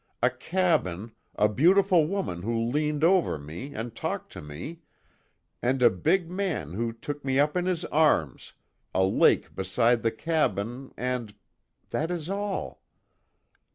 A 0.23 0.31
cabin, 0.31 1.11
a 1.35 1.47
beautiful 1.47 2.07
woman 2.07 2.41
who 2.41 2.59
leaned 2.59 3.03
over 3.03 3.37
me, 3.37 3.75
and 3.75 3.95
talked 3.95 4.31
to 4.31 4.41
me, 4.41 4.81
and 5.61 5.83
a 5.83 5.91
big 5.91 6.27
man 6.27 6.73
who 6.73 6.91
took 6.91 7.23
me 7.23 7.37
up 7.37 7.55
in 7.55 7.67
his 7.67 7.85
arms, 7.85 8.53
a 8.95 9.03
lake 9.03 9.53
beside 9.53 10.01
the 10.01 10.09
cabin, 10.09 10.91
and 10.97 11.35
that 11.91 12.09
is 12.09 12.31
all. 12.31 12.81